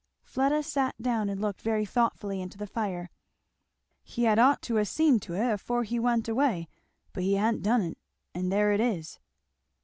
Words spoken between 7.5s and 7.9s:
done